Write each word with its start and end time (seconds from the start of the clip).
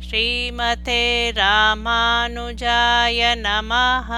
ஸ்ரீமதே 0.00 1.02
ராமானுஜாய 1.30 3.20
நமஹ. 3.36 4.10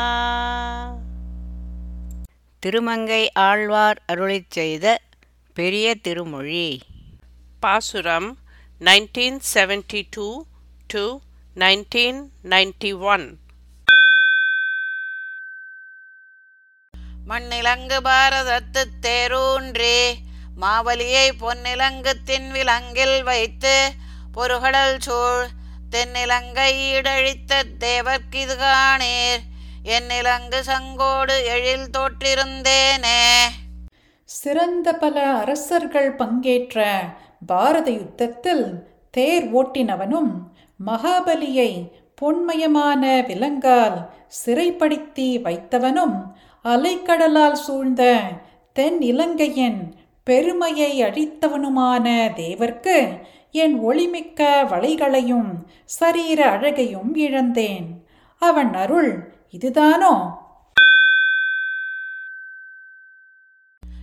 திருமங்கை 2.63 3.31
ஆழ்வார் 3.33 4.03
அருளிச் 4.13 4.51
செய்த 4.51 4.87
பெரிய 5.55 5.95
திருமொழி. 5.95 6.83
பாசுரம் 7.61 8.39
1972 8.81 10.27
to 10.91 11.05
1991 11.57 13.39
மண்ணிலங்கு 17.27 17.99
பாரதத்து 18.01 18.85
தேரூன்றி 19.01 19.99
மாவலியை 20.61 21.27
பொன்னிலங்கு 21.39 22.13
தின்விலங்கில் 22.27 23.23
வைத்து 23.23 23.75
பொருகடல் 24.35 24.99
சூழ் 25.01 25.49
தென்னிலங்கை 25.91 26.93
இடழித்த 26.97 27.63
தேவர்க்கிது 27.81 28.55
காணீர் 28.59 29.45
என்னிலங்கு 29.85 30.61
சங்கோடு 30.67 31.35
எழில் 31.45 31.89
தோற்றிருந்தேனே. 31.99 33.21
சிறந்த 34.25 34.93
பல 34.93 35.27
அரசர்கள் 35.33 36.15
பங்கேற்ற 36.15 37.01
பாரத 37.47 37.91
யுத்தத்தில் 37.91 38.67
தேர் 39.11 39.47
ஓட்டினவனும் 39.55 40.33
மகாபலியை 40.87 41.71
பொன்மயமான 42.23 43.27
விலங்கால் 43.27 43.99
சிறைப்படுத்தி 44.45 45.29
வைத்தவனும் 45.43 46.17
அலைக்கடலால் 46.65 47.59
சூழ்ந்த 47.67 48.21
தென் 48.73 49.01
இலங்கையின் 49.01 49.95
பெருமையை 50.25 51.03
அழித்தவனுமான 51.03 52.07
தேவர்க்கு 52.37 52.97
என் 53.51 53.89
ஒளிமிக்க 53.91 54.67
வளைகளையும் 54.67 55.67
சரீர 55.85 56.51
அழகையும் 56.51 57.15
இழந்தேன். 57.15 58.07
அவன் 58.39 58.75
அருள் 58.75 59.33
இதுதானோ? 59.51 60.39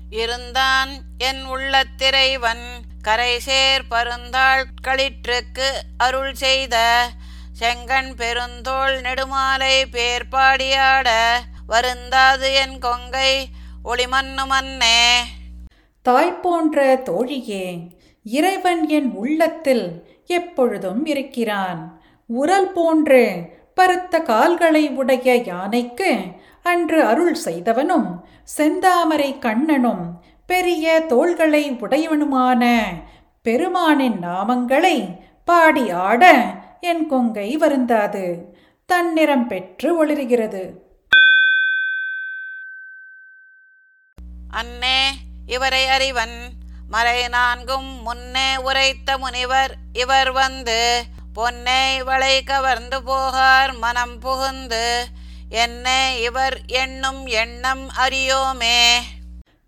இருந்தான் 0.10 0.90
என் 1.18 1.46
உள்ளத்திரைவன் 1.46 2.66
கரைசேர் 3.04 3.82
பருந்தாள் 3.90 4.64
களிற்றுக்கு 4.84 5.68
அருள் 5.98 6.34
செய்த 6.34 7.08
செங்கண் 7.60 8.14
பெருந்தோள் 8.16 9.02
நெடுமாலை 9.02 9.86
பேர் 9.92 10.28
பாடியாட 10.32 11.10
வருந்தாது 11.68 12.54
என் 12.54 12.80
கொங்கை 12.80 13.48
ஒளிமன்னு 13.86 14.46
மன்னே. 14.46 15.22
தாய் 16.02 16.40
போன்ற 16.40 16.96
தோழியே 16.96 17.94
இறைவன் 18.26 18.90
என் 18.90 19.12
உள்ளத்தில் 19.12 20.08
எப்பொழுதும் 20.26 21.06
இருக்கிறான். 21.06 22.02
உரல் 22.28 22.72
போன்று 22.72 23.24
பருத்த 23.76 24.22
கால்களை 24.22 24.90
உடைய 24.90 25.36
யானைக்கு 25.36 26.18
அன்று 26.64 27.04
அருள் 27.04 27.38
செய்தவனும் 27.46 28.24
செந்தாமரை 28.58 29.40
கண்ணனும் 29.40 30.24
பெரிய 30.46 31.04
தோள்களை 31.08 31.72
உடையவனுமான 31.72 32.84
பெருமானின் 33.44 34.20
நாமங்களை 34.22 35.20
பாடி 35.46 35.90
ஆட 35.90 36.46
என் 36.82 37.08
கொங்கை 37.08 37.58
வருந்தாது. 37.58 38.42
தன்னிறம் 38.86 39.48
பெற்று 39.48 40.06
ஒளிர்கிறது. 40.06 40.72
அன்னே 44.50 45.00
இவரை 45.46 45.88
அறிவன். 45.88 46.55
மறை 46.90 47.28
நான்கும் 47.28 48.02
முன்னே 48.02 48.58
உரைத்த 48.58 49.18
முனிவர் 49.18 49.76
இவர் 49.94 50.32
வந்து 50.32 51.04
பொன்னை 51.34 52.04
வளை 52.04 52.44
கவர்ந்து 52.44 53.00
போகார் 53.00 53.78
மனம் 53.78 54.20
புகுந்து 54.20 55.06
என்ன 55.50 56.16
இவர் 56.22 56.58
எண்ணும் 56.68 57.26
எண்ணம் 57.26 57.90
அறியோமே. 58.06 58.94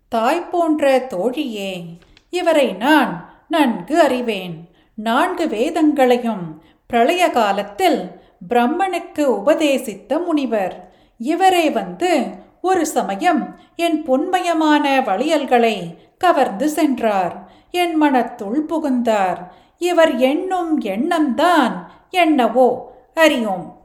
தாய் 0.08 0.40
போன்ற 0.40 0.98
தோழியே 0.98 1.98
இவரை 2.30 2.72
நான் 2.72 3.44
நன்கு 3.48 4.00
அறிவேன். 4.00 4.70
நான்கு 4.94 5.48
வேதங்களையும் 5.48 6.62
பிரளய 6.86 7.30
காலத்தில் 7.30 8.10
பிரம்மனுக்கு 8.48 9.20
உபதேசித்த 9.20 10.18
முனிவர். 10.18 10.92
இவரே 11.18 11.70
வந்து 11.70 12.26
ஒரு 12.62 12.86
சமயம் 12.86 13.60
என் 13.76 14.06
பொன்மயமான 14.06 15.02
வழியல்களை 15.04 16.06
கவர்ந்து 16.18 16.68
சென்றார். 16.68 17.52
என் 17.70 18.02
மனத்துள் 18.02 18.60
புகுந்தார். 18.60 19.54
இவர் 19.78 20.16
எண்ணும் 20.16 20.82
எண்ணம்தான் 20.82 21.86
என்னவோ 22.10 22.96
அறியோம். 23.16 23.76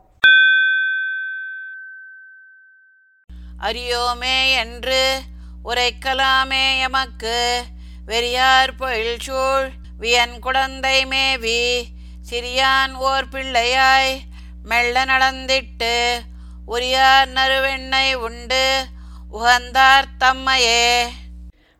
அறியோமே 3.60 4.54
என்று 4.54 5.22
உரைக்கலாமே 5.66 6.80
எமக்கு. 6.80 7.64
வெறியார் 8.08 8.70
பொழில் 8.80 9.20
சூழ் 9.20 9.70
வியன் 10.00 10.40
குழந்தை 10.40 11.06
மேவி. 11.06 11.88
சிறியான் 12.30 12.94
ஓர் 12.94 13.26
பிள்ளையாய் 13.30 14.20
மெல்ல 14.64 15.06
நடந்திட்டு 15.06 16.22
உரியார் 16.68 17.28
நறுவெண்ணை 17.28 18.14
உண்டு 18.14 18.86
உகந்தார் 19.34 20.08
தம்மையே. 20.20 21.08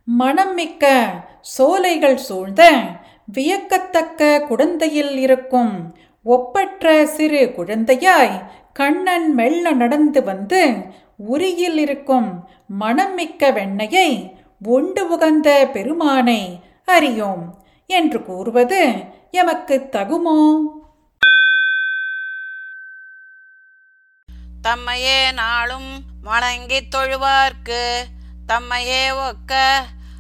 மனம் 0.04 0.54
மிக்க 0.54 1.14
சோலைகள் 1.42 2.18
சூழ்ந்த 2.18 2.82
வியக்கத்தக்க 3.26 4.40
குழந்தையில் 4.48 5.18
இருக்கும் 5.18 5.98
ஒப்பற்ற 6.24 7.06
சிறு 7.06 7.54
குழந்தையாய் 7.56 8.52
கண்ணன் 8.74 9.34
மெல்ல 9.34 9.72
நடந்து 9.72 10.24
வந்து 10.24 10.76
உரியில் 11.18 11.78
இருக்கும் 11.78 12.50
மனம் 12.68 13.14
மிக்க 13.14 13.52
வெண்ணையை 13.52 14.32
உண்டு 14.66 15.08
உகந்த 15.08 15.70
பெருமானை 15.74 16.60
அறியோம் 16.88 17.54
என்று 17.88 18.24
கூறுவது 18.24 18.94
எமக்கு 19.32 19.90
தகுமோ? 19.92 20.62
தம்மையே 24.64 25.34
நாளும் 25.34 26.02
வணங்கித் 26.22 26.96
தொழுவார்க்கு. 26.96 28.00
தம்மையே 28.48 29.04
ஒக்க 29.10 29.72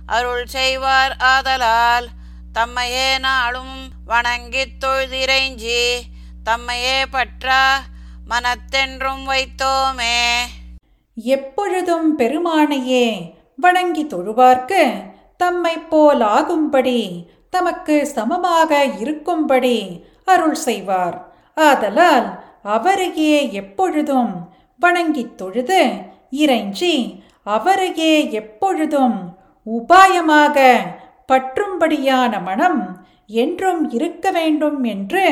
அருள் 0.05 0.45
செய்வார் 0.45 1.15
ஆதலால். 1.19 2.07
தம்மையே 2.53 3.19
நாளும் 3.19 3.91
வணங்கித் 4.05 4.83
தொழுதிரைஞ்சி 4.83 6.01
தம்மையே 6.45 7.05
பற்றா 7.11 7.65
மனத்தென்றும் 8.29 9.23
வைத்தோமே. 9.27 10.41
எப்பொழுதும் 11.15 12.19
பெருமானையே 12.19 13.33
வணங்கி 13.55 14.05
தொழுவார்க்கு 14.05 14.91
தம்மை 15.37 15.77
போல் 15.77 16.21
ஆகும்படி 16.21 17.29
தமக்கு 17.49 18.07
சமமாக 18.07 18.83
இருக்கும்படி 18.83 20.05
அருள் 20.25 20.55
செய்வார். 20.55 21.35
ஆதலால் 21.55 22.43
அவரையே 22.63 23.51
எப்பொழுதும் 23.51 24.55
வணங்கித் 24.79 25.37
தொழுது 25.37 25.91
இறைஞ்சி 26.31 27.21
அவரையே 27.45 28.31
எப்பொழுதும் 28.31 29.17
உபாயமாக 29.67 30.57
பற்றும்படியான 31.27 32.41
மனம் 32.43 32.81
என்றும் 33.25 33.89
இருக்க 33.89 34.31
வேண்டும் 34.31 34.83
என்று 34.83 35.23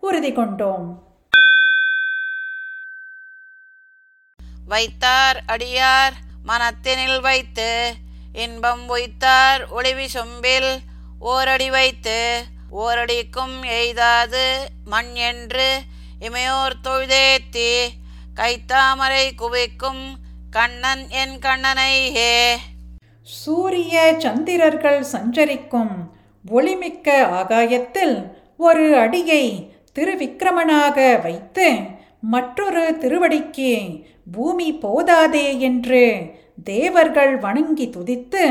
உறுதி 0.00 0.32
கொண்டோம். 0.32 0.86
வைத்தார் 4.66 5.44
அடியார் 5.46 6.14
மனத்தினில் 6.46 7.20
வைத்து 7.20 7.96
இன்பம் 8.32 8.86
வைத்தார் 8.86 9.72
ஒளிவி 9.72 10.06
சொம்பில் 10.14 10.70
ஓரடி 11.20 11.70
வைத்து 11.70 12.18
ஓரடிக்கும் 12.70 13.64
எய்தாது 13.72 14.44
மண் 14.84 15.14
என்று 15.14 15.68
இமையோர் 16.20 16.80
தொழுதேத்தி 16.84 17.70
கைத்தாமரை 18.34 19.34
குவிக்கும் 19.34 20.04
கண்ணன் 20.56 21.08
என் 21.10 21.38
கண்ணனை 21.38 21.94
ஹே 22.12 22.32
சூரிய 23.22 24.14
சந்திரர்கள் 24.18 25.00
சஞ்சரிக்கும் 25.00 25.94
ஒளிமிக்க 26.44 27.08
ஆகாயத்தில் 27.30 28.14
ஒரு 28.56 28.98
அடியை 28.98 29.44
திருவிக்கிரமனாக 29.94 31.20
வைத்து 31.22 31.66
மற்றொரு 32.20 32.96
திருவடிக்கு 32.98 34.02
பூமி 34.32 34.74
போதாதே 34.74 35.60
என்று 35.60 36.32
தேவர்கள் 36.64 37.38
வணங்கி 37.38 37.88
துதித்து 37.88 38.44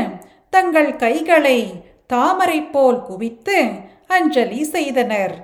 தங்கள் 0.50 0.96
கைகளை 0.96 1.58
தாமரை 2.06 2.62
போல் 2.62 3.02
குவித்து 3.02 3.58
அஞ்சலி 4.06 4.64
செய்தனர். 4.64 5.34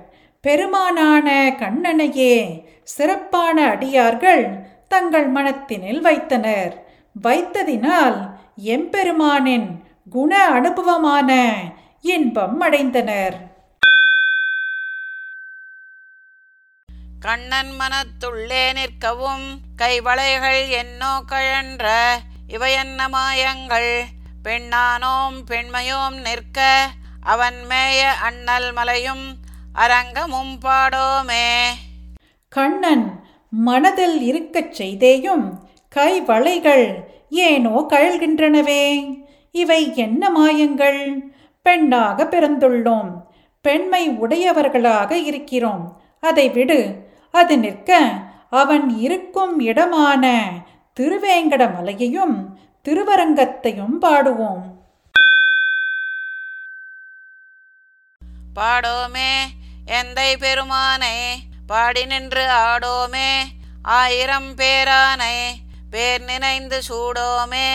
பெருமானான 0.41 1.27
கண்ணனையே 1.59 2.35
சிறப்பான 2.83 3.65
அடியார்கள் 3.67 4.71
தங்கள் 4.93 5.31
மனத்தினில் 5.31 6.01
வைத்தனர். 6.01 6.85
வைத்ததினால் 7.23 8.17
எம்பெருமானின் 8.63 9.67
குண 10.09 10.45
அனுபவமான 10.45 11.53
இன்பம் 12.01 12.61
அடைந்தனர். 12.61 13.35
கண்ணன் 17.19 17.71
மனத்துள்ளே 17.79 18.63
நிற்கவும் 18.73 19.45
கைவளைகள் 19.75 20.69
என்னோ 20.69 21.23
கழன்ற 21.27 21.89
இவையன்ன 22.47 23.09
மாயங்கள் 23.09 24.03
பெண்ணானோம் 24.43 25.37
பெண்மையோம் 25.47 26.21
நிற்க 26.21 26.89
அவன் 27.21 27.59
மேய 27.69 27.99
அண்ணல் 28.21 28.73
மலையும் 28.73 29.37
அரங்கமும் 29.73 30.59
பாடோமே. 30.61 31.51
கண்ணன் 32.49 33.12
மனதில் 33.55 34.21
இருக்கச் 34.21 34.81
செய்தேயும் 34.81 35.59
கை 35.89 36.21
வளைகள் 36.21 37.13
ஏனோ 37.29 37.85
கழல்கின்றனவே. 37.89 38.83
இவை 39.51 39.95
என்ன 39.95 40.29
மாயங்கள்? 40.29 41.31
பெண்ணாக 41.61 42.23
பிறந்துள்ளோம். 42.23 43.21
பெண்மை 43.61 44.09
உடையவர்களாக 44.09 45.17
இருக்கிறோம். 45.17 46.01
அதை 46.19 46.49
விடு 46.49 47.11
அது 47.31 47.59
நிற்க 47.59 48.13
அவன் 48.49 48.89
இருக்கும் 48.89 49.59
இடமான 49.59 50.51
திருவேங்கட 50.99 51.75
மலையையும் 51.75 52.59
திருவரங்கத்தையும் 52.83 54.01
பாடுவோம். 54.01 54.63
பாடோமே 58.55 59.35
எந்தை 59.85 60.37
பெருமானை 60.39 61.51
பாடி 61.67 62.05
நின்று 62.05 62.47
ஆடோமே. 62.47 63.33
ஆயிரம் 63.81 64.55
பேரானை 64.55 65.35
பேர் 65.91 66.23
நினைந்து 66.23 66.81
சூடோமே. 66.89 67.69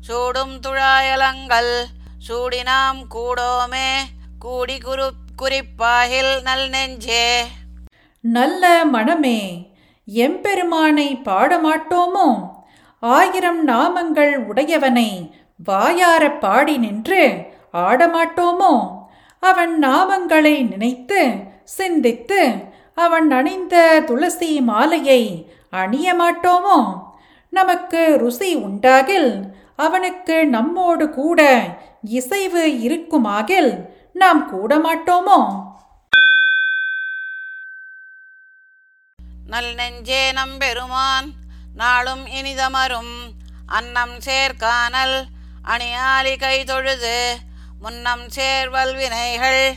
சூடும் 0.00 0.60
துழாயலங்கள் 0.60 1.82
சூடி 2.18 2.62
நாம் 2.62 3.10
கூடோமே. 3.10 3.92
கூடி 4.38 4.78
குரு 4.78 5.12
குறிப்பாகில் 5.36 6.42
நல் 6.42 6.68
நெஞ்சே. 6.68 7.44
நல்ல 8.20 8.84
மனமே 8.84 9.70
எம்பெருமானை 10.06 11.20
பாடமாட்டோமோ? 11.24 12.48
ஆயிரம் 13.00 13.68
நாமங்கள் 13.68 14.34
உடையவனை 14.48 15.30
வாயார 15.64 16.30
பாடி 16.30 16.76
நின்று 16.76 17.36
ஆடமாட்டோமோ? 17.72 19.02
அவன் 19.40 19.78
நாமங்களை 19.82 20.68
நினைத்து 20.68 21.34
சிந்தித்து 21.64 22.72
அவன் 22.94 23.30
அணிந்த 23.30 24.02
துளசி 24.06 24.60
மாலையை 24.60 25.52
அணிய 25.70 26.14
மாட்டோமோ? 26.14 27.02
நமக்கு 27.50 28.16
ருசி 28.18 28.54
உண்டாகில் 28.54 29.54
அவனுக்கு 29.76 30.46
நம்மோடு 30.46 31.10
கூட 31.10 31.64
இசைவு 32.04 32.66
இருக்குமாகில் 32.68 33.88
நாம் 34.12 34.50
கூட 34.50 34.78
மாட்டோமோ? 34.78 35.62
நல் 39.46 39.74
நெஞ்சே 39.74 40.32
நம்பெருமான் 40.32 41.32
நாளும் 41.74 42.26
இனிதமரும். 42.26 43.16
அன்னம் 43.66 44.18
சேர்க்கானல் 44.18 45.24
அணியாலி 45.64 46.38
கை 46.38 46.64
தொழுது 46.64 47.36
முன்னம் 47.80 48.28
சேர்வல் 48.28 48.94
வினைகள் 48.96 49.74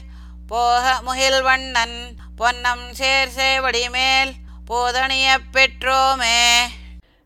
போக 0.48 1.02
முகில் 1.02 1.42
வண்ணன். 1.42 2.17
பொன்னம் 2.38 2.86
சேர் 2.92 3.30
சேவடி 3.38 3.90
மேல் 3.92 4.32
போதணியப் 4.68 5.48
பெற்றோமே. 5.54 6.40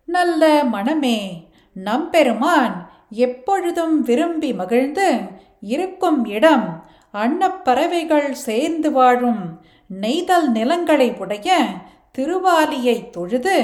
நல்ல 0.06 0.64
மனமே 0.64 1.48
நம்பெருமான் 1.76 2.76
எப்பொழுதும் 3.10 4.02
விரும்பி 4.02 4.54
மகிழ்ந்து 4.54 5.20
இருக்கும் 5.62 6.26
இடம் 6.26 6.84
அன்னப்பறவைகள் 7.14 8.32
சேர்ந்து 8.32 8.92
வாழும் 8.92 9.60
நெய்தல் 9.90 10.50
நிலங்களை 10.52 11.14
உடைய 11.20 11.50
திருவாலியை 12.18 13.10
தொழுது 13.10 13.58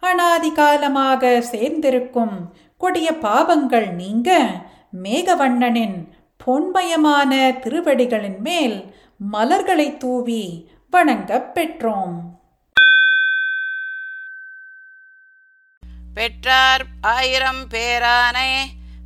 அனாதி 0.00 0.52
காலமாக 0.52 1.40
சேர்ந்திருக்கும் 1.40 2.36
கொடிய 2.76 3.12
பாவங்கள் 3.12 3.94
நீங்க 3.94 4.30
மேகவண்ணனின் 5.02 6.08
பொன்மயமான 6.46 7.58
திருவடிகளின் 7.60 8.40
மேல் 8.40 8.84
மலர்களை 9.16 9.96
தூவி 9.96 10.44
வணங்கப் 10.90 11.50
பெற்றோம். 11.54 12.20
பெற்றார் 16.14 16.84
ஆயிரம் 17.00 17.68
பேரானை 17.70 18.54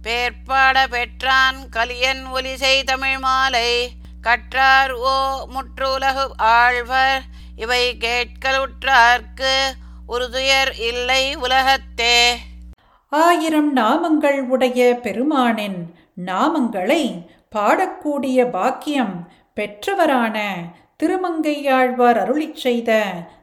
பேர்ப்பாட 0.02 0.86
பெற்றான் 0.90 1.68
கலியன் 1.68 2.26
ஒலிசை 2.34 2.84
தமிழ் 2.84 3.18
மாலை. 3.18 3.90
கற்றார் 4.22 4.92
ஓ 4.92 5.46
முற்றுலகு 5.46 6.28
ஆழ்வர் 6.38 7.20
இவை 7.56 7.96
கேட்கலுற்றார்க்கு 8.00 9.72
உறுதுயர் 10.08 10.78
இல்லை 10.78 11.34
உலகத்தே. 11.34 12.38
ஆயிரம் 13.10 13.76
நாமங்கள் 13.76 14.40
உடைய 14.40 15.00
பெருமானின் 15.02 15.94
நாமங்களை 16.26 17.28
பாடக்கூடிய 17.52 18.50
பாக்கியம் 18.50 19.32
பெற்றவரான 19.54 20.64
திருமங்கையாழ்வார் 21.02 22.18
அருளிச் 22.24 22.56
செய்த 22.56 22.90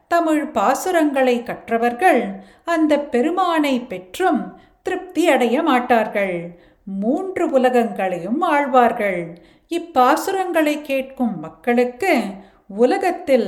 தமிழ் 0.07 0.43
பாசுரங்களை 0.53 1.43
கற்றவர்கள் 1.43 2.21
அந்த 2.65 2.99
பெருமானை 2.99 3.79
பெற்றும் 3.79 4.59
திருப்தி 4.83 5.29
அடைய 5.29 5.61
மாட்டார்கள். 5.61 6.59
மூன்று 6.85 7.49
உலகங்களையும் 7.49 8.41
ஆழ்வார்கள். 8.41 9.41
இப்பாசுரங்களை 9.69 10.81
கேட்கும் 10.81 11.39
மக்களுக்கு 11.39 12.13
உலகத்தில் 12.67 13.47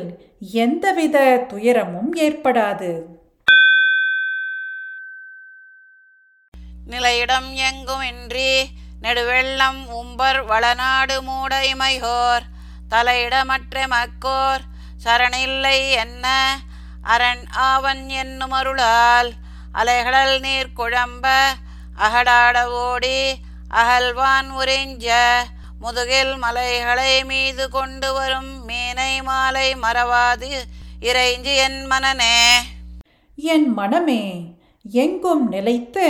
எந்தவித 0.54 1.46
துயரமும் 1.48 2.14
ஏற்படாது. 2.16 2.92
நிலையிடம் 6.86 7.50
எங்குமின்றி 7.70 8.64
நெடுவெள்ளம் 9.02 9.82
உம்பர் 9.92 10.42
வளநாடு 10.46 11.16
மூடைமையோர் 11.22 12.46
தலையிடமற்ற 12.90 13.88
மக்கோர் 13.88 14.62
சரணில்லை 15.04 15.92
என்ன? 15.92 16.58
அரண் 17.02 17.46
ஆவன் 17.52 18.10
என்னும் 18.10 18.52
அருளால் 18.52 19.32
அலைகடல் 19.74 20.40
நீர் 20.40 20.76
குழம்ப 20.76 21.26
அகடாட 21.98 22.66
ஓடி 22.66 23.40
அகல்வான் 23.70 24.50
உறிஞ்ச 24.58 25.08
முதுகில் 25.80 26.38
மலைகளை 26.38 27.24
மீது 27.24 27.70
கொண்டு 27.70 28.14
வரும் 28.14 28.66
மீனை 28.66 29.22
மாலை 29.22 29.76
மறவாது 29.76 30.50
இறைஞ்சு 31.02 31.56
என் 31.56 31.86
மனனே. 31.86 32.38
என் 33.36 33.74
மனமே 33.74 34.52
எங்கும் 34.84 35.50
நிலைத்து 35.50 36.08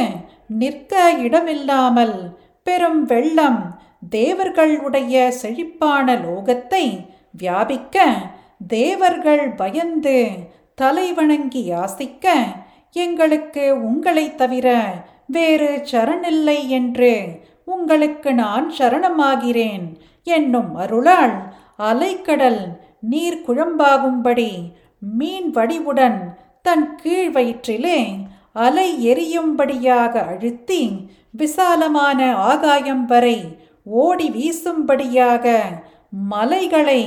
நிற்க 0.48 1.12
இடமில்லாமல் 1.12 2.38
பெரும் 2.64 3.06
வெள்ளம் 3.06 3.82
தேவர்களுடைய 4.10 5.32
செழிப்பான 5.42 6.16
லோகத்தை 6.16 6.86
வியாபிக்க 7.32 7.98
தேவர்கள் 8.68 9.46
பயந்து 9.52 10.18
தலை 10.76 11.08
வணங்கி 11.14 11.62
யாசிக்க 11.72 12.28
எங்களுக்கு 12.96 13.64
உங்களைத் 13.82 14.38
தவிர 14.38 14.68
வேறு 15.28 15.72
சரணில்லை 15.92 16.60
என்று 16.70 17.14
உங்களுக்கு 17.66 18.34
நான் 18.34 18.74
சரணமாகிறேன் 18.78 19.86
என்னும் 20.28 20.76
அருளால் 20.76 21.36
அலைக்கடல் 21.84 22.62
நீர் 23.02 23.40
குழம்பாகும்படி 23.48 24.52
மீன் 25.14 25.50
வடிவுடன் 25.54 26.20
தன் 26.62 26.96
கீழ் 26.96 27.32
வயிற்றிலே 27.32 28.00
அலை 28.54 28.88
எரியும்படியாக 29.06 30.14
அழுத்தி 30.26 30.82
விசாலமான 31.32 32.20
ஆகாயம் 32.36 33.06
வரை 33.06 33.38
ஓடி 33.86 34.30
வீசும்படியாக 34.30 35.46
மலைகளை 36.10 37.02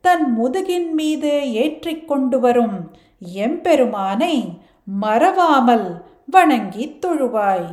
தன் 0.00 0.38
முதுகின் 0.38 0.90
மீது 0.92 1.52
ஏற்றிக்கொண்டு 1.52 2.40
வரும் 2.40 2.76
எம்பெருமானை 3.20 4.58
மறவாமல் 5.00 6.04
வணங்கித் 6.26 7.06
தொழுவாய். 7.06 7.68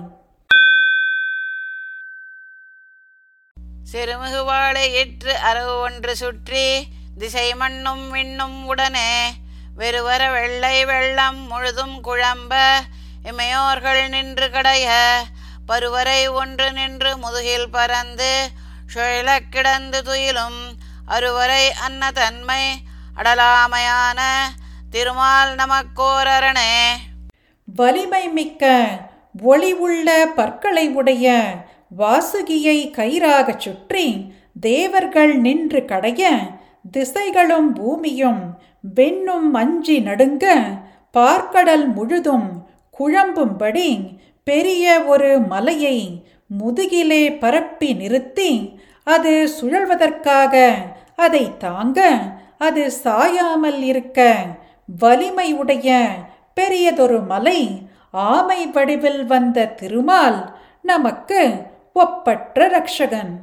சிறுமிகு 3.92 4.46
வாழை 4.46 4.94
ஏற்று 4.94 5.38
அரவு 5.40 5.80
ஒன்று 5.80 6.16
சுற்றி 6.16 6.88
திசை 7.18 7.56
மண்ணும் 7.56 8.14
விண்ணும் 8.14 8.66
உடனே 8.66 9.12
வெறுவர 9.76 10.32
வெள்ளை 10.32 10.86
வெள்ளம் 10.86 11.48
முழுதும் 11.48 12.04
குழம்ப 12.04 12.54
இமையோர்கள் 13.24 14.10
நின்று 14.10 14.48
கடைய 14.48 14.90
பருவரை 15.70 16.22
ஒன்று 16.34 16.68
நின்று 16.72 17.12
முதுகில் 17.18 17.70
பறந்து 17.70 18.32
சுழலக் 18.94 19.50
கிடந்து 19.50 20.00
துயிலும் 20.04 20.62
அருவரை 21.08 21.64
அன்ன 21.86 22.12
தன்மை 22.12 22.64
அடலாமையான 23.18 24.20
திருமால் 24.90 25.54
நமக்கோரணே 25.56 26.74
வலிமை 27.68 28.24
மிக்க 28.30 28.64
ஒளி 29.46 29.72
உள்ள 29.80 30.08
பற்களை 30.36 30.86
உடைய 30.94 31.28
வாசுகியை 32.00 32.78
கயிறாகச் 32.96 33.64
சுற்றி 33.64 34.06
தேவர்கள் 34.60 35.34
நின்று 35.38 35.82
கடைய 35.86 36.24
திசைகளும் 36.92 37.70
பூமியும் 37.74 38.42
வெண்ணும் 38.96 39.50
அஞ்சி 39.54 39.98
நடுங்க 40.00 40.46
பார்க்கடல் 41.14 41.86
முழுதும் 41.94 42.50
குழம்பும்படி 43.00 43.90
பெரிய 44.48 44.86
ஒரு 45.06 45.32
மலையை 45.48 45.98
முதுகிலே 46.52 47.24
பரப்பி 47.40 47.90
நிறுத்தி 47.94 48.52
அது 49.08 49.34
சுழல்வதற்காக 49.56 50.56
அதை 51.18 51.44
தாங்க 51.58 52.00
அது 52.60 52.84
சாயாமல் 52.98 53.82
இருக்க 53.84 54.20
வலிமையுடைய 55.00 55.90
பெரியதொரு 56.54 57.20
மலை 57.26 57.60
ஆமை 58.28 58.62
வடிவில் 58.70 59.22
வந்த 59.26 59.68
திருமால் 59.80 60.40
நமக்கு 60.84 61.42
ஒப்பற்ற 61.96 62.68
ரக்ஷகன் 62.70 63.34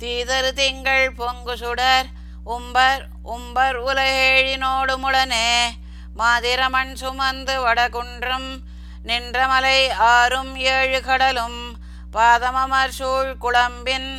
தீதரு 0.00 0.50
திங்கள் 0.54 1.06
பொங்கு 1.16 1.54
சுடர் 1.56 2.08
உம்பர் 2.48 3.02
உம்பர் 3.26 3.76
உலகேழினோடு 3.84 4.94
முடனே 5.04 5.48
மாதிரமண் 6.18 6.94
சுமந்து 6.94 7.54
வடகுன்றம் 7.66 8.50
நின்ற 9.02 9.46
மலை 9.46 9.90
ஆறும் 9.90 10.56
ஏழு 10.56 11.02
கடலும் 11.02 11.60
பாதமமர் 12.12 12.88
சூழ் 12.88 13.32
குழம்பின் 13.38 14.10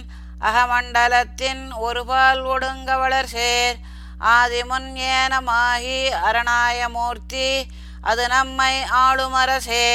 அகமண்டலத்தின் 0.41 1.63
ஒருபால் 1.79 2.43
ஒடுங்க 2.43 2.95
வளர்சேர். 2.95 3.77
ஆதிமுன் 4.19 4.89
ஏனமாகி 5.13 5.99
அரணாயமூர்த்தி 6.27 7.63
அது 8.01 8.27
நம்மை 8.27 8.73
ஆளுமரசே. 9.05 9.87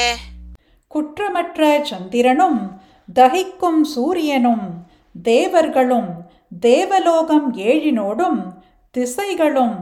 குற்றமற்ற 0.87 1.83
சந்திரனும் 1.83 2.81
தகிக்கும் 3.19 3.81
சூரியனும் 3.81 4.65
தேவர்களும் 5.23 6.11
தேவலோகம் 6.59 7.55
ஏழினோடும் 7.55 8.41
திசைகளும் 8.97 9.77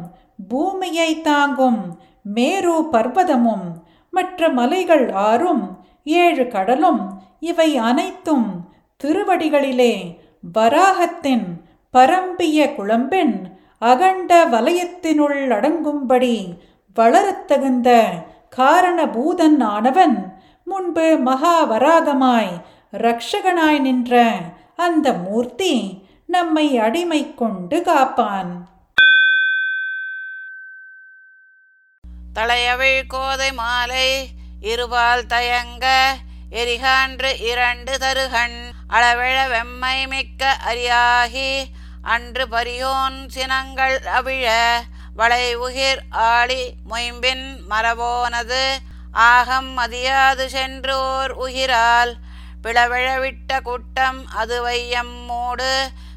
பூமியை 0.49 1.21
தாங்கும் 1.21 1.99
மேரு 2.35 2.75
பர்வதமும் 2.91 3.67
மற்ற 4.13 4.49
மலைகள் 4.49 5.05
ஆறும் 5.29 5.63
ஏழு 6.03 6.43
கடலும் 6.47 7.01
இவை 7.39 7.69
அனைத்தும் 7.89 8.49
திருவடிகளிலே 9.01 9.93
வராகத்தின் 10.57 11.47
பரம்பிய 11.93 12.59
குழம்பின் 12.75 13.35
அகண்ட 13.81 14.31
வலயத்தினுள் 14.45 15.39
அடங்கும்படி 15.57 16.35
வளரத்தகுந்த 16.97 17.89
காரணபூதன் 18.57 19.59
ஆனவன் 19.75 20.17
முன்பு 20.67 21.07
மகாவராகமாய் 21.25 22.51
ரக்ஷகனாய் 22.97 23.79
நின்ற 23.79 24.13
அந்த 24.75 25.07
மூர்த்தி 25.23 25.73
நம்மை 26.25 26.65
அடிமை 26.77 27.21
கொண்டு 27.35 27.77
காப்பான். 27.81 28.51
தளையவிழ் 32.39 33.07
கோதை 33.07 33.47
மாலை 33.51 34.05
இருபால் 34.61 35.23
தயங்க 35.27 35.85
எரிகான்று 36.51 37.29
இரண்டு 37.41 37.93
தருகண் 37.97 38.59
அளவிழ 38.89 39.37
வெம்மை 39.47 39.97
மிக்க 40.07 40.51
அரியாகி 40.65 41.49
அன்று 42.03 42.45
பரியோன் 42.47 43.17
சினங்கள் 43.29 43.97
அவிழ 44.09 44.45
வளை 45.15 45.43
உகிர் 45.57 46.01
ஆளி 46.27 46.61
மொயம்பின் 46.89 47.45
மரபோனது 47.69 48.63
ஆகம் 49.27 49.69
மதியாது 49.77 50.45
சென்று 50.47 50.95
ஓர் 51.09 51.33
உகிரால் 51.39 52.13
பிளவிழவிட்ட 52.63 53.61
கூட்டம் 53.61 54.21
அது 54.35 54.61
வையம் 54.61 55.15
மூடு 55.25 55.71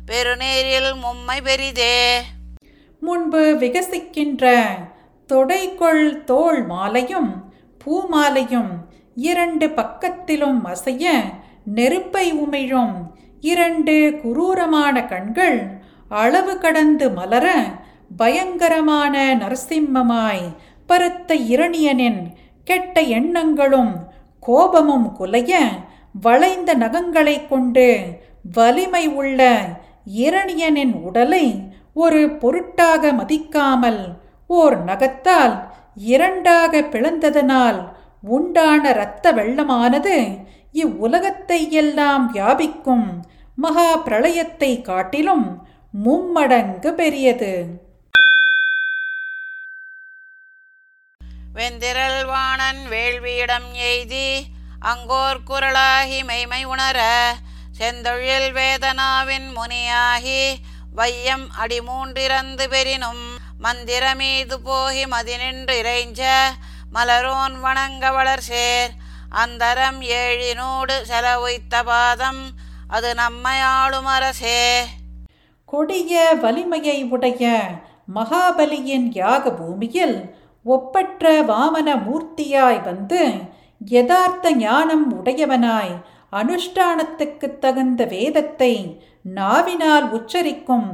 பெருநீரில் 0.06 0.92
மும்மை 1.04 1.38
பெரிதே. 1.42 1.98
முன்பு 3.02 3.42
விகசிக்கின்ற 3.60 4.46
தொடைக்குள் 5.32 6.04
தோள் 6.24 6.60
மாலையும் 6.66 7.30
பூமாலையும் 7.80 8.72
இரண்டு 9.22 9.66
பக்கத்திலும் 9.70 10.60
அசைய 10.66 11.06
நெருப்பை 11.74 12.26
உமிழும் 12.38 12.94
இரண்டு 13.44 13.94
குரூரமான 14.22 14.96
கண்கள் 15.06 15.58
அளவு 16.16 16.54
கடந்து 16.58 17.06
மலர 17.10 17.46
பயங்கரமான 18.16 19.14
நரசிம்மமாய் 19.34 20.44
பருத்த 20.88 21.34
இரணியனின் 21.48 22.20
கெட்ட 22.66 22.96
எண்ணங்களும் 23.12 23.92
கோபமும் 24.42 25.08
குலைய 25.18 25.52
வளைந்த 26.22 26.70
நகங்களைக் 26.74 27.48
கொண்டு 27.48 27.86
வலிமை 28.56 29.04
உள்ள 29.14 29.40
இரணியனின் 30.22 30.94
உடலை 31.02 31.46
ஒரு 31.94 32.20
பொருட்டாக 32.38 33.12
மதிக்காமல் 33.12 34.02
ஓர் 34.52 34.76
நகத்தால் 34.84 35.54
இரண்டாக 35.94 36.80
பிளந்ததனால் 36.82 37.80
உண்டான 38.28 38.90
இரத்த 38.90 39.32
வெள்ளமானது 39.32 40.16
இவ்வுலகத்தை 40.72 41.70
எல்லாம் 41.70 42.32
வியாபிக்கும் 42.32 43.06
மகா 43.56 43.96
பிரளயத்தை 43.96 44.82
காட்டிலும் 44.82 45.46
மும்மடங்கு 46.04 46.90
பெரியது. 46.92 47.52
வெந்திரல் 51.54 52.24
வாணன் 52.24 52.82
வேள்வியிடம் 52.88 53.68
எய்தி 53.90 54.28
அங்கோர் 54.80 55.42
குரலாகி 55.50 56.20
மெய்மை 56.24 56.64
உணர 56.64 56.98
செந்தொழில் 57.78 58.50
வேதனாவின் 58.52 59.48
முனியாகி 59.56 60.42
வையம் 60.94 61.46
அடிமூன்றிறந்து 61.60 62.64
பெறினும் 62.68 63.24
மந்திரமீது 63.62 64.54
போகி 64.64 65.04
மதினின்று 65.10 65.74
இறைஞ்ச 65.82 66.22
மலரோன் 66.94 67.60
வணங்க 67.60 68.10
வளர்சேர். 68.10 68.90
அந்தரம் 69.34 70.00
ஏழினோடு 70.00 71.02
செலவுய்த்த 71.02 71.82
பாதம் 71.84 72.42
அது 72.88 73.14
நம்மையாளும் 73.14 74.04
அரசே 74.04 74.84
கொடிய 75.64 76.34
வலிமையை 76.42 77.04
உடைய 77.04 77.60
மகாபலியின் 78.14 79.08
யாக 79.10 79.50
பூமியில் 79.52 80.34
ஒப்பற்ற 80.64 81.42
வாமன 81.42 81.94
மூர்த்தியாய் 82.02 82.82
வந்து 82.82 83.30
யதார்த்த 83.84 84.54
ஞானம் 84.54 85.24
உடையவனாய் 85.24 85.94
அனுஷ்டானத்துக்குத் 86.32 87.58
தகுந்த 87.58 88.04
வேதத்தை 88.04 89.02
நாவினால் 89.34 90.12
உச்சரிக்கும் 90.12 90.88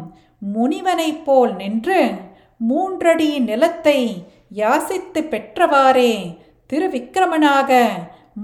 முனிவனைப் 0.54 1.24
போல் 1.24 1.56
நின்று 1.56 2.26
மூன்றடி 2.58 3.38
நிலத்தை 3.38 4.26
யாசித்து 4.54 5.20
பெற்றவாறே. 5.28 6.36
திருவிக்கிரமனாக 6.72 7.86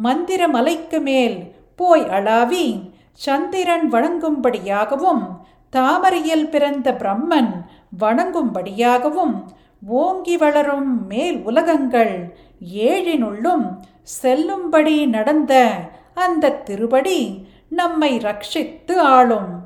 மந்திரமலைக்கு 0.02 1.00
மேல் 1.00 1.54
போய் 1.76 2.02
அளாவி 2.02 2.92
சந்திரன் 3.12 3.92
வணங்கும்படியாகவும் 3.92 5.24
தாமரையில் 5.70 6.48
பிறந்த 6.48 6.92
பிரம்மன் 6.92 7.52
வணங்கும்படியாகவும் 8.00 9.44
ஓங்கி 9.86 10.36
வளரும் 10.36 11.06
மேல் 11.06 11.42
உலகங்கள் 11.42 12.34
ஏழினுள்ளும் 12.74 13.78
செல்லும்படி 14.02 15.06
நடந்த 15.06 15.74
அந்த 16.14 16.50
திருபடி 16.50 17.48
நம்மை 17.68 18.18
ரட்சித்து 18.18 18.96
ஆளும். 18.96 19.63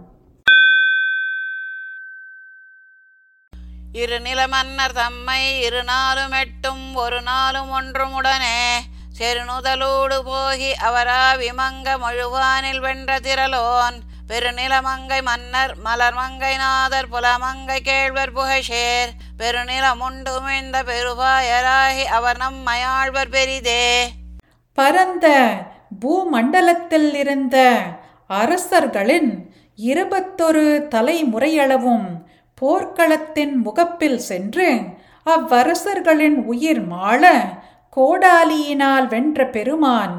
இருநில 3.95 4.49
மன்னர் 4.49 4.93
தம்மை 4.93 5.61
இரு 5.61 5.85
நாளும் 5.85 6.33
எட்டும் 6.33 6.95
ஒரு 6.95 7.23
நாளும் 7.23 7.71
ஒன்றும் 7.71 8.13
உடனே 8.13 8.81
செருணுதலூடு 9.19 10.19
போகி 10.25 10.73
அவரா 10.73 11.35
விமங்க 11.35 11.97
மழுவானில் 11.99 12.81
வென்ற 12.81 13.19
திரலோன் 13.19 13.97
பெருநிலமங்கை 14.29 15.23
மன்னர் 15.23 15.75
மலர்மங்கை 15.85 16.57
நாதர் 16.57 17.09
புலமங்கை 17.09 17.81
கேழ்வர் 17.81 18.33
புகழேர் 18.33 19.11
பெருநிலமுண்டு 19.39 20.31
உமிழ்ந்த 20.31 20.85
பெருபாயராகி 20.85 22.03
அவர் 22.03 22.37
நம்மையாழ்வர் 22.37 23.29
பெரிதே. 23.29 24.11
பரந்த 24.75 25.27
பூமண்டலத்தில் 26.05 27.15
இருந்த 27.15 27.81
அரசர்களின் 28.27 29.51
இருபத்தொரு 29.77 30.89
தலைமுறையளவும் 30.91 32.18
போர்க்களத்தின் 32.61 33.55
முகப்பில் 33.59 34.21
சென்று 34.23 34.69
அவ்வரசர்களின் 35.27 36.39
உயிர் 36.45 36.83
மாள 36.87 37.23
கோடாலியினால் 37.97 39.07
வென்ற 39.09 39.47
பெருமான் 39.49 40.17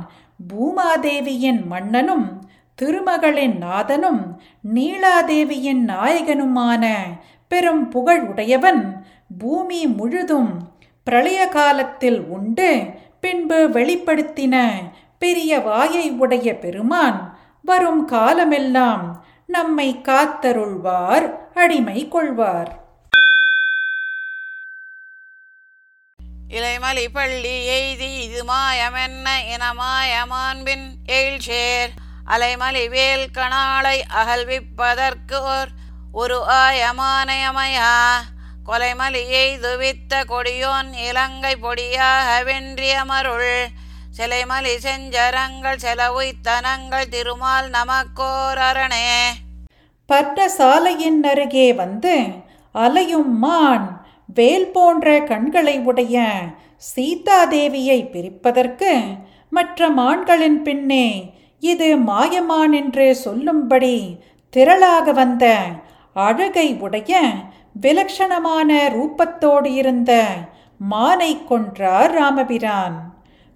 பூமாதேவியின் 0.49 1.61
மன்னனும் 1.67 2.27
திருமகளின் 2.79 3.55
நாதனும் 3.57 4.21
நீலாதேவியின் 4.73 5.83
நாயகனுமான 5.85 6.83
பெரும் 7.51 7.83
புகழ் 7.89 8.23
உடையவன் 8.23 8.83
பூமி 9.39 9.81
முழுதும் 9.93 10.51
பிரளய 11.07 11.41
காலத்தில் 11.49 12.19
உண்டு 12.27 12.69
பின்பு 13.19 13.59
வெளிப்படுத்தின 13.69 14.55
பெரிய 15.17 15.51
வாயை 15.59 16.05
உடைய 16.17 16.49
பெருமான் 16.55 17.19
வரும் 17.65 18.03
காலமெல்லாம் 18.05 19.05
நம்மை 19.55 20.01
காத்தருள்வார் 20.03 21.25
அடிமை 21.53 22.07
கொள்வார். 22.07 22.71
இலைமலை 26.49 27.05
பள்ளி 27.13 27.55
எய்தி 27.77 28.11
இது 28.25 28.43
மாயமென்ன 28.43 29.27
இனமாயமான்பின் 29.53 30.85
எயில்சேர். 31.05 31.91
அலைமலி 32.27 32.89
வேல் 32.89 33.27
கணாளை 33.33 33.97
அகழ்விப்பதற்கு 34.21 35.39
ஓர் 35.55 35.71
ஒரு 36.11 36.39
ஆயமானயமையா 36.63 37.93
கொலைமலியை 38.65 39.47
துவித்த 39.65 40.23
கொடியோன் 40.25 40.93
இலங்கை 40.93 41.55
பொடியாக 41.55 42.27
வென்றியமருள். 42.43 43.65
சிலைமலி 44.19 44.73
செஞ்சரங்கள் 44.83 45.81
செலவுத்தனங்கள் 45.83 47.05
திருமால் 47.09 47.67
நமக்கோர் 47.69 48.59
அரணே. 48.59 49.11
பர்ணசாலையின் 50.09 51.19
அருகே 51.23 51.67
வந்து 51.73 52.15
அலையும் 52.75 53.31
மான் 53.37 53.85
வேல் 54.33 54.65
போன்ற 54.71 55.05
கண்களை 55.29 55.75
உடைய 55.81 56.25
சீதாதேவியை 56.89 57.99
பிரிப்பதற்கு 58.13 58.91
மற்ற 59.49 59.89
மான்களின் 59.89 60.59
பின்னே 60.61 61.07
இது 61.63 61.97
மாயமான் 62.09 62.73
என்று 62.73 63.15
சொல்லும்படி 63.15 63.95
திரளாக 64.53 65.13
வந்த 65.13 65.45
அழகை 66.15 66.67
உடைய 66.79 67.21
விலட்சணமான 67.81 68.81
ரூபத்தோடு 68.97 69.71
இருந்த 69.73 70.11
மானை 70.89 71.31
கொன்றார் 71.49 72.11
ராமபிரான். 72.11 72.97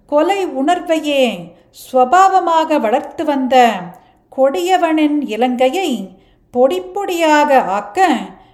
கொலை 0.06 0.46
உணர்வையே 0.46 1.52
ஸ்வபாவமாக 1.70 2.80
வளர்த்து 2.80 3.24
வந்த 3.24 3.72
கொடியவனின் 4.36 5.20
இலங்கையை 5.20 6.10
பொடிப்பொடியாக 6.54 7.58
ஆக்க 7.66 8.08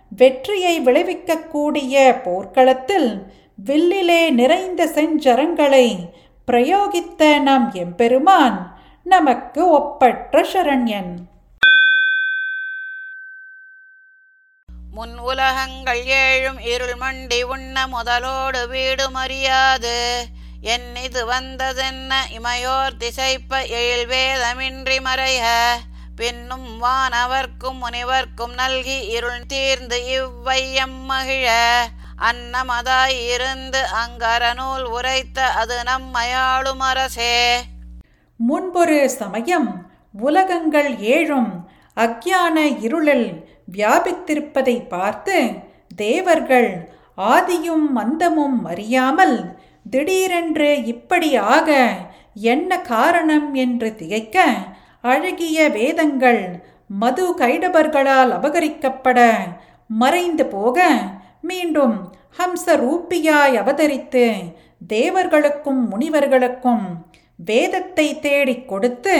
வெற்றியை 0.08 0.80
விளைவிக்கக்கூடிய 0.80 2.22
போர்க்களத்தில் 2.22 3.26
வில்லிலே 3.66 4.30
நிறைந்த 4.30 4.86
செஞ்சரங்களை 4.86 6.08
பிரயோகித்த 6.46 7.42
நம் 7.42 7.72
எம்பெருமான் 7.72 8.76
நமக்கு 9.04 9.68
ஒப்பற்ற 9.68 10.42
சரண்யன். 10.42 11.16
முன் 14.90 15.18
உலகங்கள் 15.18 16.00
ஏழும் 16.04 16.60
இருள் 16.60 16.96
மண்டி 17.00 17.42
உண்ண 17.42 17.86
முதலோடு 17.86 18.68
வீடு 18.68 19.10
மறியாது 19.10 19.96
என் 20.62 20.96
இது 21.04 21.26
வந்ததென்ன? 21.26 22.14
இமையோர் 22.32 22.96
திசைப்ப 22.98 23.60
எழில்வேதமின்றி 23.60 24.98
மறைய 25.04 25.42
பின்னும் 26.16 26.82
வானவர்க்கும் 26.82 27.78
முனிவர்க்கும் 27.82 28.54
நல்கி 28.54 29.06
இருள் 29.06 29.46
தீர்ந்து 29.46 29.96
இவ்வையம் 29.96 30.98
மகிழ. 31.08 31.48
அன்னமதாய் 32.18 33.26
இருந்து 33.34 33.78
அங்கரநூல் 33.78 34.82
உரைத்த 34.82 35.40
அது 35.42 35.82
நம்மையாளும் 35.82 36.78
அரசே. 36.78 37.62
முன்பொரு 38.36 39.08
சமயம் 39.08 39.88
உலகங்கள் 40.12 40.96
ஏழும் 40.96 41.66
அக்ஞான 41.96 42.80
இருளில் 42.80 43.44
வியாபித்திருப்பதை 43.72 44.88
பார்த்து 44.88 45.50
தேவர்கள் 45.96 46.92
ஆதியும் 47.18 47.86
மந்தமும் 47.94 48.64
அறியாமல் 48.64 49.59
திடீரென்று 49.86 50.70
இப்படி 50.86 51.30
ஆக 51.50 51.70
என்ன 52.46 52.80
காரணம் 52.86 53.48
என்று 53.54 53.88
திகைக்க 53.96 54.38
அழகிய 55.04 55.68
வேதங்கள் 55.70 56.42
மது 56.94 57.24
கைடபர்களால் 57.38 58.32
அபகரிக்கப்பட 58.32 59.18
மறைந்து 59.90 60.44
போக 60.46 60.78
மீண்டும் 61.42 61.96
ஹம்ச 62.38 62.74
ரூபியாய் 62.76 63.56
அவதரித்து 63.56 64.24
தேவர்களுக்கும் 64.90 65.80
முனிவர்களுக்கும் 65.88 66.84
வேதத்தை 67.38 68.06
தேடிக் 68.20 68.68
கொடுத்து 68.68 69.16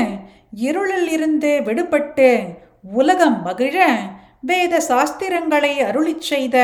இருளில் 0.60 1.08
இருந்து 1.08 1.50
விடுபட்டு 1.60 2.30
உலகம் 2.98 3.38
மகிழ 3.42 3.76
வேத 4.42 4.74
சாஸ்திரங்களை 4.88 5.72
அருளிச் 5.84 6.26
செய்த 6.28 6.58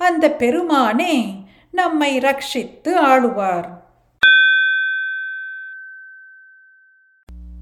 அந்த 0.00 0.24
பெருமானே 0.38 1.14
நம்மை 1.78 2.18
ரட்சித்து 2.18 2.90
ஆளுவார். 3.06 3.66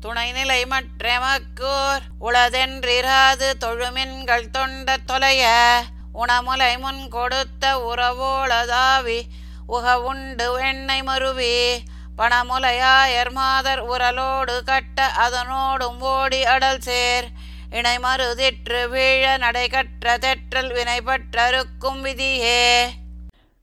துணைநிலை 0.03 0.61
மற்றமக்கூர் 0.73 2.05
உளதென்றிராது 2.21 3.49
தொழுமின்கள் 3.65 4.51
தொண்ட 4.53 4.97
தொலைய 5.07 5.45
உணமுலை 6.15 6.73
முன் 6.79 7.09
கொடுத்த 7.09 7.65
உறவோளதாவி 7.91 9.21
உக 9.67 10.01
உண்டு 10.01 10.49
எண்ணெய் 10.61 11.03
மருவி 11.03 11.83
பணமுலையாயர் 12.19 13.33
மாதர் 13.33 13.83
உரலோடு 13.91 14.57
கட்ட 14.65 15.07
அதனோடும் 15.25 16.01
ஓடி 16.01 16.45
அடல் 16.45 16.81
சேர் 16.81 17.29
இணை 17.71 17.97
மருதிற்று 17.99 18.83
வீழ 18.89 19.39
நடைகற்ற 19.39 20.19
தெற்றல் 20.19 20.73
வினைபற்றருக்கும் 20.73 22.01
விதியே. 22.03 22.69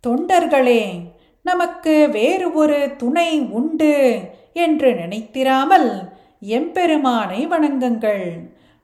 தொண்டர்களே 0.08 1.04
நமக்கு 1.42 2.10
வேறு 2.10 2.54
ஒரு 2.54 2.96
துணை 2.98 3.40
உண்டு 3.40 4.22
என்று 4.54 4.94
நினைத்திராமல் 4.94 6.10
எம்பெருமானை 6.40 7.48
வணங்குங்கள். 7.48 8.26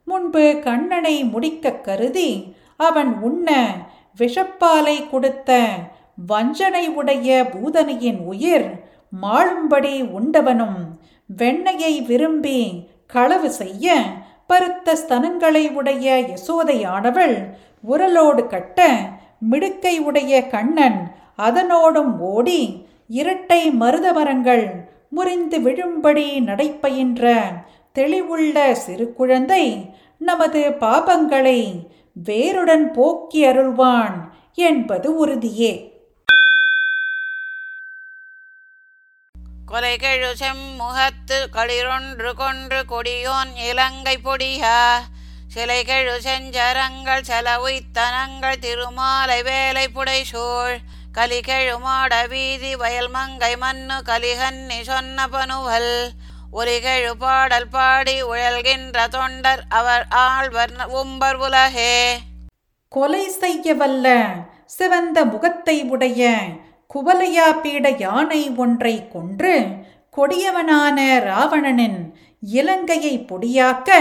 முன்பு 0.04 0.60
கண்ணனை 0.64 1.24
முடிக்க 1.24 1.72
கருதி 1.72 2.56
அவன் 2.78 3.20
உண்ண 3.22 3.50
விஷப்பாலை 4.20 5.10
கொடுத்த 5.10 5.70
வஞ்சனை 6.16 6.90
உடைய 6.90 7.46
பூதனையின் 7.52 8.26
உயிர் 8.26 8.70
மாளும்படி 9.22 10.04
உண்டவனும் 10.04 10.80
வெண்ணையை 11.38 12.06
விரும்பி 12.06 12.86
களவு 13.06 13.52
செய்ய 13.52 13.96
பருத்த 14.48 14.96
ஸ்தனங்களை 14.96 15.74
உடைய 15.74 16.28
யசோதையானவள் 16.30 17.36
உரலோடு 17.88 18.48
கட்ட 18.48 18.80
மிடுக்கை 19.42 20.00
உடைய 20.00 20.48
கண்ணன் 20.48 21.00
அதனோடும் 21.38 22.14
ஓடி 22.20 22.62
இரட்டை 23.08 23.72
மருதமரங்கள் 23.72 24.66
முறிந்து 25.10 25.58
விழும்படி 25.60 26.26
நடைப்பயின்ற 26.40 27.24
தெளிவுள்ள 27.96 28.72
சிறு 28.72 29.14
குழந்தை 29.14 29.90
நமது 30.18 30.62
பாபங்களை 30.80 31.60
வேருடன் 32.14 32.92
போக்கி 32.92 33.46
அருள்வான் 33.46 34.18
என்பது 34.54 35.08
உறுதியே. 35.26 35.74
கொலைகெழு 39.72 40.30
செம்முகத்து 40.40 41.38
களிரொன்று 41.54 42.34
கொன்று 42.34 42.80
கொடியோன் 42.88 43.52
இலங்கை 43.70 44.18
பொடியா 44.24 44.78
சிலைகெழு 45.58 46.16
செஞ்சரங்கள் 46.26 47.24
செலவுத்தனங்கள் 47.28 48.60
திருமாலை 48.64 49.38
வேலை 49.48 49.86
புடைசூழ். 49.96 50.76
கலிகெழு 51.16 51.76
மாட 51.86 52.12
வீதி 52.28 52.72
வயல் 52.82 53.10
மங்கை 53.10 53.52
மண்ணு 53.64 53.98
கலிகன்னி 54.10 54.78
சொன்ன 54.90 55.26
பனுவல் 55.28 55.94
ஒலிகெழு 56.52 57.14
பாடல் 57.24 57.68
பாடி 57.70 58.16
உழல்கின்ற 58.24 59.08
தொண்டர் 59.08 59.64
அவர் 59.80 60.06
ஆழ்வர் 60.26 60.76
உம்பர் 61.02 61.40
உலகே. 61.48 61.98
கொலை 62.92 63.24
செய்ய 63.40 63.76
வல்ல 63.82 64.08
சிவந்த 64.78 65.26
முகத்தை 65.26 65.78
உடைய 65.90 66.32
குவலையா 66.94 67.50
பீட 67.64 67.96
யானை 67.98 68.42
ஒன்றை 68.58 68.96
கொன்று 69.08 69.56
கொடியவனான 70.18 71.00
ராவணனின் 71.30 72.00
இலங்கையை 72.54 73.16
பொடியாக்க 73.30 73.92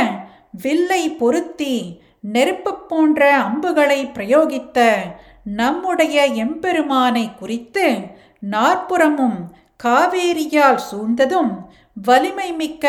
வில்லை 0.63 1.03
பொருத்தி 1.17 1.75
நெருப்பு 2.27 2.73
போன்ற 2.89 3.21
அம்புகளை 3.39 4.01
பிரயோகித்த 4.15 4.79
நம்முடைய 5.57 6.17
எம்பெருமானை 6.37 7.25
குறித்து 7.35 7.87
நாற்புறமும் 8.47 9.39
காவேரியால் 9.85 10.81
சூழ்ந்ததும் 10.89 11.53
வலிமை 12.03 12.49
மிக்க 12.53 12.87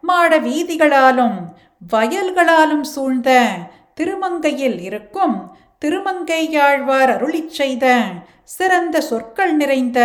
மாட 0.00 0.38
வீதிகளாலும் 0.38 1.38
வயல்களாலும் 1.90 2.84
சூழ்ந்த 2.84 3.30
திருமங்கையில் 3.94 4.78
இருக்கும் 4.80 5.36
திருமங்கையாழ்வார் 5.78 7.10
அருளிச் 7.10 7.54
செய்த 7.54 7.86
சிறந்த 8.52 8.96
சொற்கள் 9.00 9.54
நிறைந்த 9.54 10.00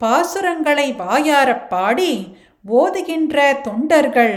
பாசுரங்களை 0.00 0.88
வாயாரப் 0.96 1.66
பாடி 1.68 2.12
ஓதுகின்ற 2.74 3.36
தொண்டர்கள் 3.60 4.36